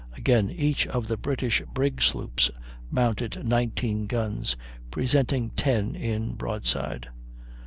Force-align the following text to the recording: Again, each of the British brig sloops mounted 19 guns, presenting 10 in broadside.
Again, 0.13 0.49
each 0.49 0.87
of 0.87 1.05
the 1.05 1.15
British 1.15 1.61
brig 1.75 2.01
sloops 2.01 2.49
mounted 2.89 3.45
19 3.45 4.07
guns, 4.07 4.57
presenting 4.89 5.51
10 5.51 5.93
in 5.95 6.33
broadside. 6.33 7.09